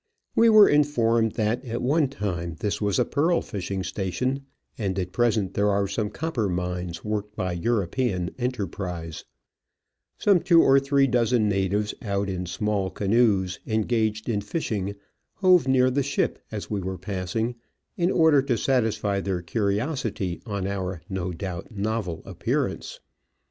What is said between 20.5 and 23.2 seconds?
our no doubt novel appearance.